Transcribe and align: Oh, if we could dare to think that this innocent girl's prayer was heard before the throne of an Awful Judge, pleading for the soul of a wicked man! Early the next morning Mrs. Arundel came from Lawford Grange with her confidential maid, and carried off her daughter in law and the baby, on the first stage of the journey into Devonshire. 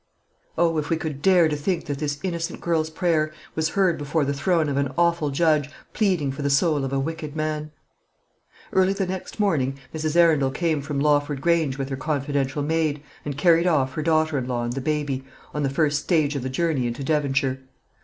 Oh, 0.57 0.79
if 0.79 0.89
we 0.89 0.97
could 0.97 1.21
dare 1.21 1.47
to 1.47 1.55
think 1.55 1.85
that 1.85 1.99
this 1.99 2.17
innocent 2.23 2.59
girl's 2.59 2.89
prayer 2.89 3.31
was 3.53 3.69
heard 3.77 3.99
before 3.99 4.25
the 4.25 4.33
throne 4.33 4.67
of 4.67 4.75
an 4.75 4.91
Awful 4.97 5.29
Judge, 5.29 5.69
pleading 5.93 6.31
for 6.31 6.41
the 6.41 6.49
soul 6.49 6.83
of 6.83 6.91
a 6.91 6.97
wicked 6.99 7.35
man! 7.35 7.69
Early 8.73 8.93
the 8.93 9.05
next 9.05 9.39
morning 9.39 9.77
Mrs. 9.93 10.15
Arundel 10.15 10.49
came 10.49 10.81
from 10.81 10.99
Lawford 10.99 11.39
Grange 11.39 11.77
with 11.77 11.89
her 11.89 11.97
confidential 11.97 12.63
maid, 12.63 13.03
and 13.23 13.37
carried 13.37 13.67
off 13.67 13.93
her 13.93 14.01
daughter 14.01 14.39
in 14.39 14.47
law 14.47 14.63
and 14.63 14.73
the 14.73 14.81
baby, 14.81 15.23
on 15.53 15.61
the 15.61 15.69
first 15.69 16.01
stage 16.01 16.35
of 16.35 16.41
the 16.41 16.49
journey 16.49 16.87
into 16.87 17.03
Devonshire. 17.03 17.59